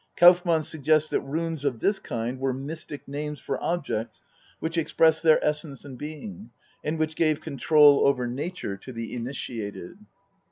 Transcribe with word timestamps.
Kauffmann 0.17 0.63
suggests 0.63 1.11
that 1.11 1.21
runes 1.21 1.63
of 1.63 1.79
this 1.79 1.99
kind 1.99 2.39
were 2.39 2.53
mystic 2.53 3.07
names 3.07 3.39
for 3.39 3.61
objects 3.63 4.23
which 4.59 4.75
expressed 4.75 5.21
their 5.21 5.37
essence 5.45 5.85
and 5.85 5.95
being, 5.95 6.49
and 6.83 6.97
which 6.97 7.15
gave 7.15 7.39
con 7.39 7.57
trol 7.59 7.99
over 7.99 8.25
nature 8.25 8.77
to 8.77 8.91
the 8.91 9.13
initiated. 9.13 9.99